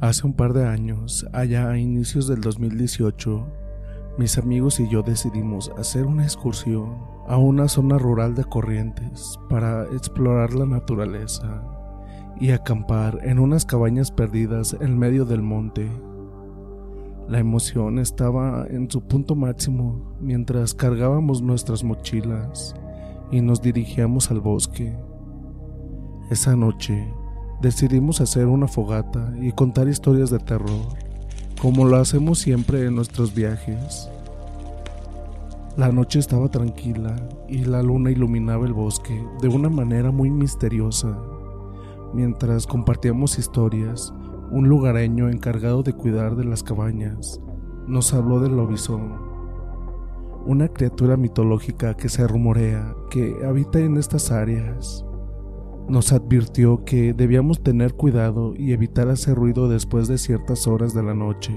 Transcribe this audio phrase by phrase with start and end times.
[0.00, 3.44] Hace un par de años, allá a inicios del 2018,
[4.16, 9.86] mis amigos y yo decidimos hacer una excursión a una zona rural de Corrientes para
[9.86, 11.64] explorar la naturaleza
[12.38, 15.90] y acampar en unas cabañas perdidas en medio del monte.
[17.28, 22.72] La emoción estaba en su punto máximo mientras cargábamos nuestras mochilas
[23.32, 24.96] y nos dirigíamos al bosque.
[26.30, 27.12] Esa noche
[27.60, 30.86] decidimos hacer una fogata y contar historias de terror,
[31.60, 34.08] como lo hacemos siempre en nuestros viajes.
[35.76, 37.16] La noche estaba tranquila
[37.48, 41.16] y la luna iluminaba el bosque de una manera muy misteriosa.
[42.12, 44.12] Mientras compartíamos historias,
[44.50, 47.40] un lugareño encargado de cuidar de las cabañas
[47.86, 49.14] nos habló del lobizón,
[50.46, 55.04] una criatura mitológica que se rumorea que habita en estas áreas
[55.88, 61.02] nos advirtió que debíamos tener cuidado y evitar hacer ruido después de ciertas horas de
[61.02, 61.54] la noche.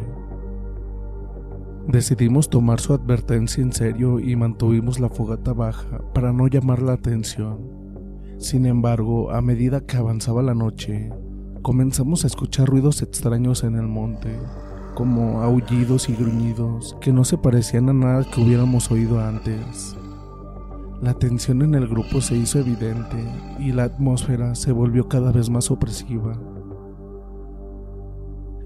[1.88, 6.94] Decidimos tomar su advertencia en serio y mantuvimos la fogata baja para no llamar la
[6.94, 7.60] atención.
[8.38, 11.12] Sin embargo, a medida que avanzaba la noche,
[11.62, 14.40] comenzamos a escuchar ruidos extraños en el monte,
[14.96, 19.96] como aullidos y gruñidos que no se parecían a nada que hubiéramos oído antes.
[21.02, 23.18] La tensión en el grupo se hizo evidente
[23.58, 26.40] y la atmósfera se volvió cada vez más opresiva.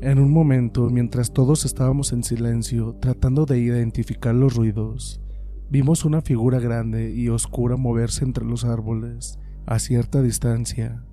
[0.01, 5.21] En un momento, mientras todos estábamos en silencio tratando de identificar los ruidos,
[5.69, 11.05] vimos una figura grande y oscura moverse entre los árboles a cierta distancia.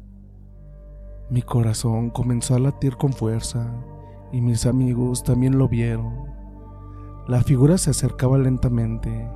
[1.30, 3.72] Mi corazón comenzó a latir con fuerza
[4.32, 6.14] y mis amigos también lo vieron.
[7.28, 9.28] La figura se acercaba lentamente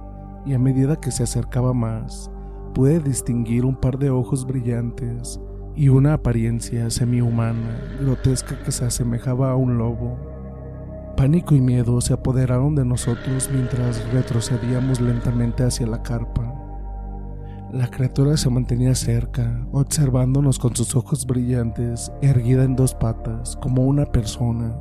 [0.47, 2.31] y a medida que se acercaba más,
[2.75, 5.41] pude distinguir un par de ojos brillantes
[5.75, 10.17] y una apariencia semi-humana, grotesca que se asemejaba a un lobo.
[11.17, 16.55] Pánico y miedo se apoderaron de nosotros mientras retrocedíamos lentamente hacia la carpa.
[17.73, 23.85] La criatura se mantenía cerca, observándonos con sus ojos brillantes, erguida en dos patas, como
[23.85, 24.79] una persona.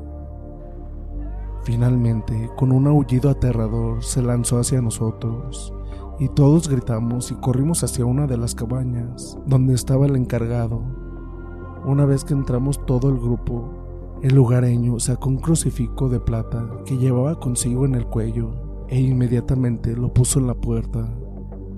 [1.66, 5.74] Finalmente, con un aullido aterrador, se lanzó hacia nosotros,
[6.20, 10.84] y todos gritamos y corrimos hacia una de las cabañas, donde estaba el encargado.
[11.84, 16.98] Una vez que entramos todo el grupo, el lugareño sacó un crucifijo de plata que
[16.98, 18.52] llevaba consigo en el cuello,
[18.88, 21.10] e inmediatamente lo puso en la puerta.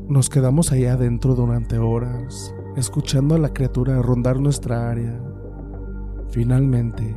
[0.10, 5.18] Nos quedamos ahí adentro durante horas, escuchando a la criatura rondar nuestra área.
[6.30, 7.16] Finalmente,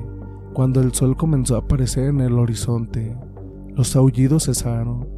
[0.53, 3.17] cuando el sol comenzó a aparecer en el horizonte,
[3.77, 5.09] los aullidos cesaron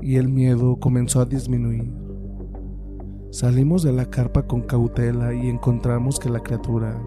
[0.00, 1.92] y el miedo comenzó a disminuir.
[3.30, 6.98] Salimos de la carpa con cautela y encontramos que la criatura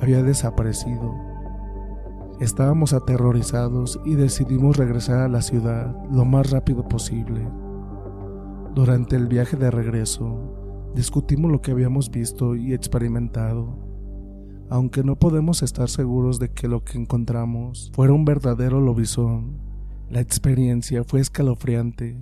[0.00, 1.12] había desaparecido.
[2.38, 7.48] Estábamos aterrorizados y decidimos regresar a la ciudad lo más rápido posible.
[8.74, 13.93] Durante el viaje de regreso, discutimos lo que habíamos visto y experimentado
[14.70, 19.58] aunque no podemos estar seguros de que lo que encontramos fuera un verdadero lobizón,
[20.10, 22.18] la experiencia fue escalofriante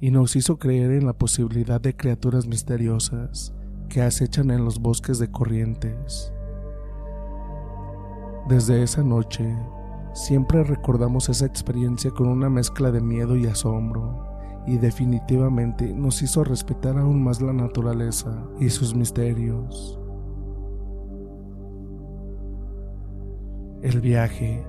[0.00, 3.54] y nos hizo creer en la posibilidad de criaturas misteriosas
[3.88, 6.32] que acechan en los bosques de corrientes.
[8.48, 9.54] Desde esa noche,
[10.14, 14.26] siempre recordamos esa experiencia con una mezcla de miedo y asombro,
[14.66, 19.99] y definitivamente nos hizo respetar aún más la naturaleza y sus misterios.
[23.82, 24.62] El viaje.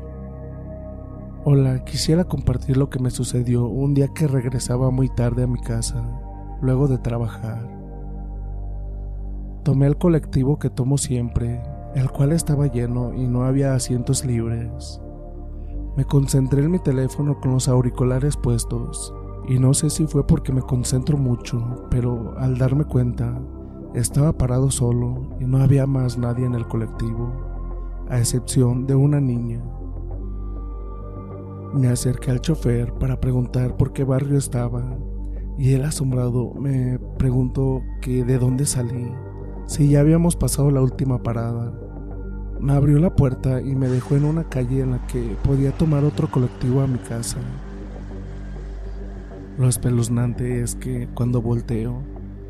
[1.43, 5.59] Hola, quisiera compartir lo que me sucedió un día que regresaba muy tarde a mi
[5.59, 6.01] casa,
[6.61, 7.67] luego de trabajar.
[9.63, 11.61] Tomé el colectivo que tomo siempre,
[11.93, 15.01] el cual estaba lleno y no había asientos libres.
[15.97, 19.13] Me concentré en mi teléfono con los auriculares puestos,
[19.49, 23.41] y no sé si fue porque me concentro mucho, pero al darme cuenta,
[23.93, 27.50] Estaba parado solo y no había más nadie en el colectivo,
[28.11, 29.63] a excepción de una niña.
[31.73, 34.97] Me acerqué al chofer para preguntar por qué barrio estaba
[35.57, 39.09] y él asombrado me preguntó que de dónde salí,
[39.65, 41.73] si ya habíamos pasado la última parada.
[42.59, 46.03] Me abrió la puerta y me dejó en una calle en la que podía tomar
[46.03, 47.37] otro colectivo a mi casa.
[49.57, 52.01] Lo espeluznante es que cuando volteo,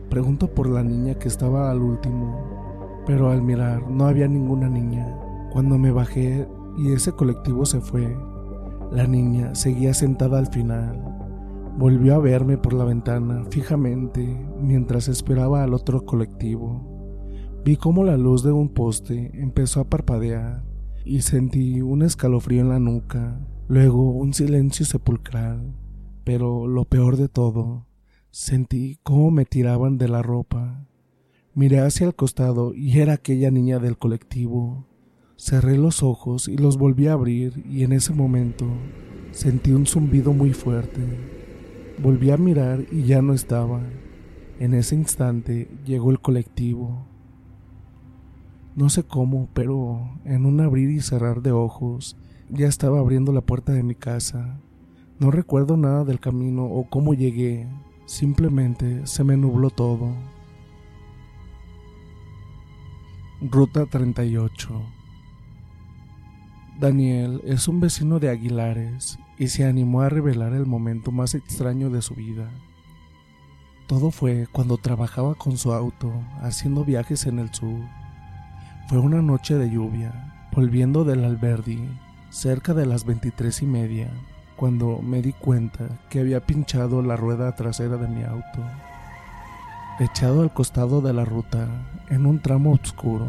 [0.10, 5.21] pregunto por la niña que estaba al último, pero al mirar no había ninguna niña.
[5.52, 8.18] Cuando me bajé y ese colectivo se fue,
[8.92, 10.98] la niña seguía sentada al final.
[11.78, 14.26] Volvió a verme por la ventana fijamente
[14.62, 16.88] mientras esperaba al otro colectivo.
[17.66, 20.64] Vi cómo la luz de un poste empezó a parpadear
[21.04, 25.76] y sentí un escalofrío en la nuca, luego un silencio sepulcral.
[26.24, 27.88] Pero lo peor de todo,
[28.30, 30.88] sentí cómo me tiraban de la ropa.
[31.54, 34.88] Miré hacia el costado y era aquella niña del colectivo.
[35.44, 38.68] Cerré los ojos y los volví a abrir y en ese momento
[39.32, 41.02] sentí un zumbido muy fuerte.
[41.98, 43.82] Volví a mirar y ya no estaba.
[44.60, 47.08] En ese instante llegó el colectivo.
[48.76, 52.18] No sé cómo, pero en un abrir y cerrar de ojos
[52.48, 54.60] ya estaba abriendo la puerta de mi casa.
[55.18, 57.68] No recuerdo nada del camino o cómo llegué,
[58.06, 60.14] simplemente se me nubló todo.
[63.42, 65.01] Ruta 38
[66.82, 71.92] Daniel es un vecino de Aguilares y se animó a revelar el momento más extraño
[71.92, 72.50] de su vida.
[73.86, 76.12] Todo fue cuando trabajaba con su auto
[76.42, 77.82] haciendo viajes en el sur.
[78.88, 81.88] Fue una noche de lluvia, volviendo del Alberdi,
[82.32, 84.10] cerca de las veintitrés y media
[84.56, 88.66] cuando me di cuenta que había pinchado la rueda trasera de mi auto.
[90.00, 91.68] Echado al costado de la ruta,
[92.10, 93.28] en un tramo oscuro,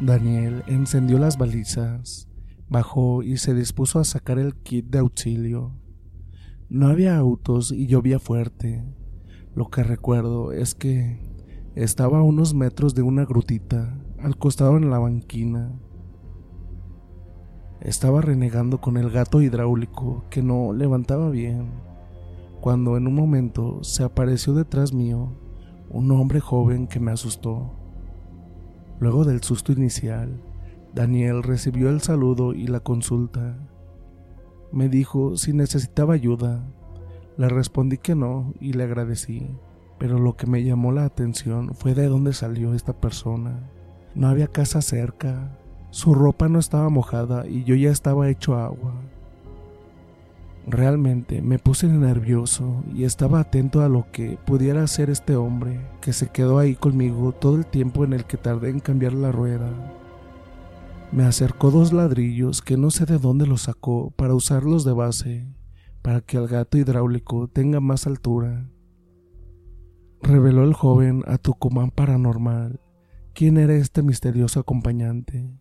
[0.00, 2.26] Daniel encendió las balizas,
[2.68, 5.72] bajó y se dispuso a sacar el kit de auxilio.
[6.68, 8.84] No había autos y llovía fuerte.
[9.54, 11.20] Lo que recuerdo es que
[11.74, 15.72] estaba a unos metros de una grutita, al costado en la banquina,
[17.84, 21.68] estaba renegando con el gato hidráulico que no levantaba bien,
[22.60, 25.36] cuando en un momento se apareció detrás mío
[25.90, 27.74] un hombre joven que me asustó.
[29.00, 30.40] Luego del susto inicial,
[30.94, 33.58] Daniel recibió el saludo y la consulta.
[34.70, 36.64] Me dijo si necesitaba ayuda.
[37.36, 39.44] Le respondí que no y le agradecí,
[39.98, 43.68] pero lo que me llamó la atención fue de dónde salió esta persona.
[44.14, 45.58] No había casa cerca,
[45.90, 48.94] su ropa no estaba mojada y yo ya estaba hecho agua.
[50.64, 56.12] Realmente me puse nervioso y estaba atento a lo que pudiera hacer este hombre que
[56.12, 59.70] se quedó ahí conmigo todo el tiempo en el que tardé en cambiar la rueda.
[61.14, 65.46] Me acercó dos ladrillos que no sé de dónde los sacó para usarlos de base,
[66.02, 68.68] para que el gato hidráulico tenga más altura.
[70.22, 72.80] Reveló el joven a Tucumán Paranormal
[73.32, 75.56] quién era este misterioso acompañante.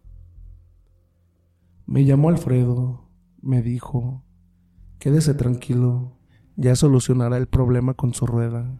[1.85, 3.07] Me llamó Alfredo,
[3.39, 4.23] me dijo,
[4.97, 6.17] quédese tranquilo,
[6.55, 8.75] ya solucionará el problema con su rueda.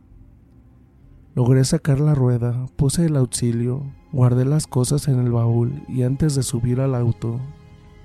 [1.36, 6.36] Logré sacar la rueda, puse el auxilio, guardé las cosas en el baúl y antes
[6.36, 7.42] de subir al auto,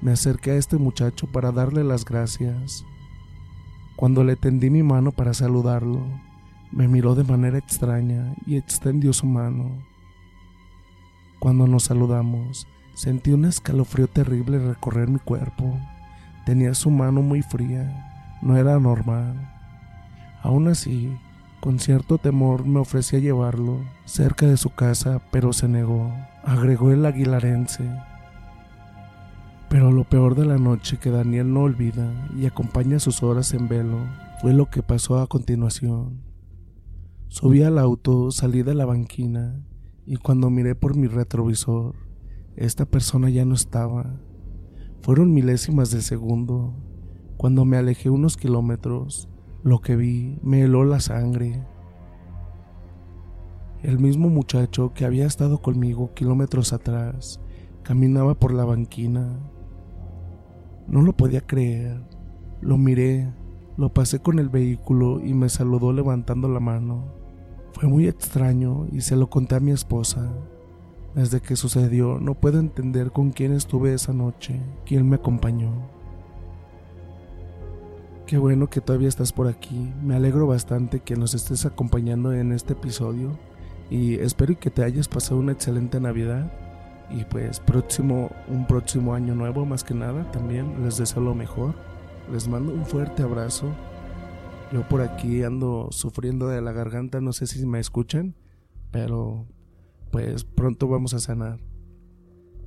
[0.01, 2.85] me acerqué a este muchacho para darle las gracias.
[3.95, 6.03] Cuando le tendí mi mano para saludarlo,
[6.73, 9.71] me miró de manera extraña y extendió su mano.
[11.39, 12.67] Cuando nos saludamos,
[12.99, 15.79] Sentí un escalofrío terrible recorrer mi cuerpo.
[16.45, 18.37] Tenía su mano muy fría.
[18.43, 19.37] No era normal.
[20.43, 21.17] Aún así,
[21.61, 26.13] con cierto temor me ofrecí a llevarlo cerca de su casa, pero se negó,
[26.45, 27.85] agregó el aguilarense.
[29.69, 33.69] Pero lo peor de la noche que Daniel no olvida y acompaña sus horas en
[33.69, 33.99] velo
[34.41, 36.23] fue lo que pasó a continuación.
[37.27, 39.61] Subí al auto, salí de la banquina
[40.07, 41.95] y cuando miré por mi retrovisor
[42.57, 44.21] esta persona ya no estaba.
[45.03, 46.75] Fueron milésimas de segundo.
[47.37, 49.29] Cuando me alejé unos kilómetros,
[49.63, 51.65] lo que vi me heló la sangre.
[53.83, 57.41] El mismo muchacho que había estado conmigo kilómetros atrás
[57.83, 59.39] caminaba por la banquina.
[60.87, 62.03] No lo podía creer.
[62.61, 63.33] Lo miré,
[63.77, 67.05] lo pasé con el vehículo y me saludó levantando la mano.
[67.73, 70.33] Fue muy extraño y se lo conté a mi esposa.
[71.15, 75.98] Desde que sucedió, no puedo entender con quién estuve esa noche, quién me acompañó.
[78.29, 82.53] Qué bueno que todavía estás por aquí, me alegro bastante que nos estés acompañando en
[82.53, 83.39] este episodio
[83.89, 86.53] Y espero que te hayas pasado una excelente Navidad.
[87.09, 90.85] Y pues próximo, un próximo año nuevo más que nada también.
[90.85, 91.75] Les deseo lo mejor.
[92.31, 93.75] Les mando un fuerte abrazo.
[94.75, 98.35] Yo por aquí ando sufriendo de la garganta, no sé si me escuchan,
[98.91, 99.47] pero
[100.11, 101.61] pues pronto vamos a sanar.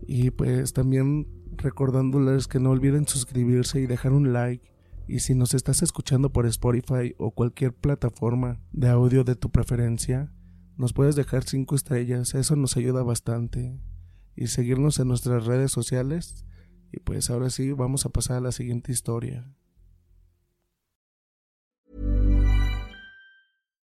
[0.08, 4.72] Y pues también recordándoles que no olviden suscribirse y dejar un like.
[5.08, 10.32] Y si nos estás escuchando por Spotify o cualquier plataforma de audio de tu preferencia,
[10.78, 13.80] nos puedes dejar 5 estrellas, eso nos ayuda bastante.
[14.36, 16.46] Y seguirnos en nuestras redes sociales.
[16.92, 19.54] Y pues ahora sí, vamos a pasar a la siguiente historia.